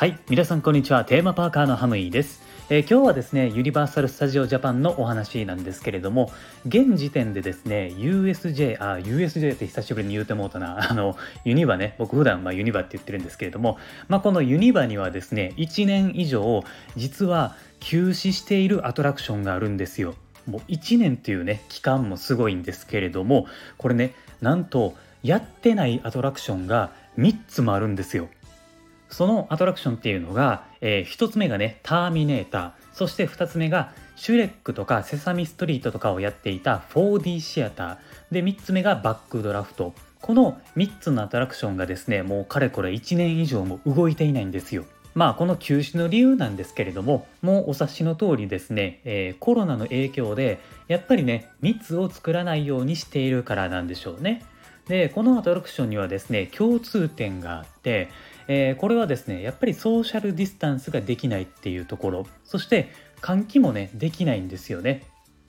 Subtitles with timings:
[0.00, 1.04] はい皆さんこんにちは。
[1.04, 2.40] テーマパーカーのハムイです。
[2.70, 6.32] えー、今日はですねユニバーサル・スタジオ・ジャパンのお話なんですけれども
[6.64, 10.78] 現時点でですね USJ あ USJ って久しぶりに言うてもうたな。
[10.90, 11.96] あのユニバね。
[11.98, 13.76] 僕普段まあユニバって言ってるんですけれども、
[14.08, 16.64] まあ、このユニバにはですね1年以上
[16.96, 20.14] 実は休止しているアトラクションがあるんですよ。
[20.46, 23.46] もう1年っていうね期間もすごいんですけれども
[23.76, 28.28] これねなんとやってないアトラクションが3つもあるんですよ
[29.10, 32.72] そのアトラクションっていうのが、えー、1つ目がね、ターミネーター。
[32.92, 37.98] そして2つ目が、シュレックとかセサミストリートとかをやっていた 4D シアター。
[38.30, 39.94] で、3つ目がバックドラフト。
[40.20, 44.84] この3つのアトラクションがですね、もうかれこれ1年以上も動いていないんですよ。
[45.12, 54.44] まあこの休止の理由なんですけれどももうお察しの通りですね、えー、コロナの影響でやっぱりね密を作らないようにしているからなんでしょうね。
[54.90, 58.08] でこのアトラクションにはですね共通点があって
[58.52, 62.88] えー、これはですねやっぱりソーシャルディスタンスができないっていうところそして
[63.22, 65.04] 換気もねできないんですよね。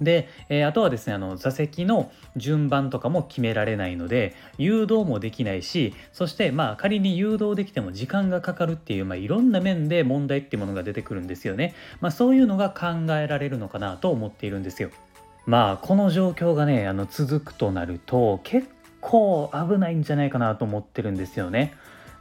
[0.00, 14.90] で、えー、あとはですねあの座席の順番とかも決められないので誘導もできないしそしてまあ仮に誘導できても時間がかかるっていう、まあ、いろんな面で問題っていうものが出てくるんですよね、まあ、そういうのが考えられるのかなと思っているんですよ。
[15.46, 18.68] まあこの状況がねあの続くとなると結
[19.04, 21.74] 構危ないんじゃないかなと思ってるんですよね。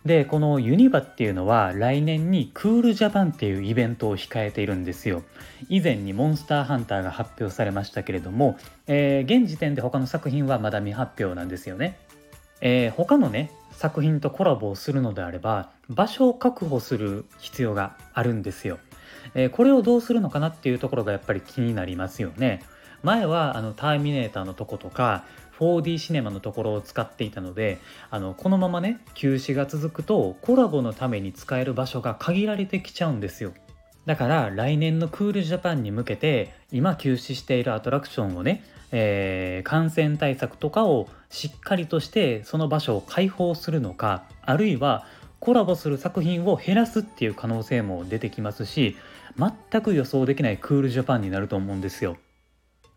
[0.06, 5.24] でこのユニバっていうのは来年にクールジャパンっていうイベントを控えているんですよ。
[5.70, 11.98] 以前にモンスターハンターが発表されましたけれども、えー、現時点で他の作品はまだ未発表なんですよね、
[12.60, 18.80] えー、他のね作品とコラボをするのであれば場所を確保する必要があるんですよ、
[19.36, 22.62] えー、これをどうするのかなっていうところがやっぱり気になりますよね。
[23.04, 25.26] 前はあのターミネーターのとことか
[25.60, 33.54] 4D シネマのところを使っていたのであのこのままね休止が続くとコラボのために使える場所が限られてきちゃうんですよ
[34.06, 45.06] だから来年のクールジャパンに向けて今休止しているアトラクションをね、えー、感染対策とかをしっかりとしてその場所を開放するのかあるいは
[45.40, 48.96] コラボする作品を減らすっていう可能性も出てきますし
[49.38, 52.18] 全く予想できないクールジャパンになると思うんですよ。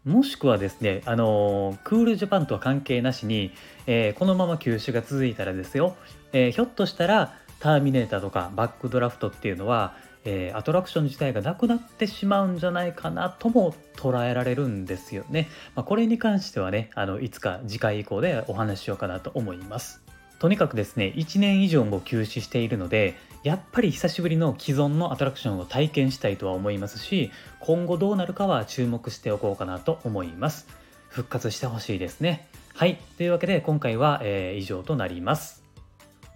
[0.07, 3.51] もしくはですね、あのクールジャパンとは関係なしに、
[3.89, 5.97] えー、このまま休止が続いたらですよ、
[6.33, 15.49] えー、ひょっとしたらターミネーターとかバックドラフトっていうのは、え、アトラクション自体がなくなってしまうんじゃないかなとも捉えられるんですよね。
[15.75, 20.03] まあ、これに関してはね、あのいつか次回以降でお話ししようかなと思います。
[20.39, 27.31] とにかくですね、1年以上も休止しているので、やっぱり久しぶりの既存のアトラクションを体験したいとは思いますし、
[27.61, 30.67] 今後どうなるかは注目しておこうかなと思います。
[31.09, 32.49] 復活してほしいですね。
[32.75, 32.99] はい。
[33.17, 35.66] というわけで今回は、えー、以上となります。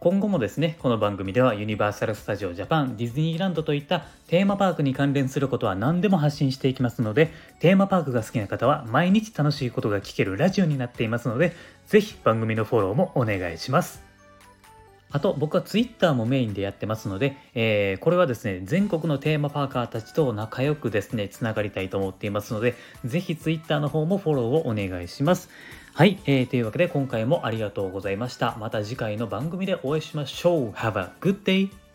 [0.00, 11.52] 今後もですね、この番組ではユニバーサル・スタジオ・ジャパン、ディズニーランドといったテーマパークに関連することは何でも発信していきますので、テーマパークが好きな方は毎日楽しいことが聞けるラジオになっていますので、
[11.86, 14.09] ぜひ番組のフォローもお願いします。
[15.12, 25.50] あと僕は Twitter もメインでやってますので、えー、これはですね、全国のテーマパーカーたちと仲良くですね、つながりたいと思っていますので、ぜひ Twitter の方もフォローをお願いします。
[25.94, 28.56] はい、えー、というわけで今回もありがとうございました。
[28.60, 30.70] また次回の番組でお会いしましょう。
[30.70, 31.89] Have a good day!